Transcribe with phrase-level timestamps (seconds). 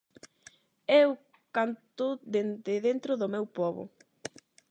[1.01, 1.09] Eu
[1.55, 3.83] canto dende dentro do meu pobo.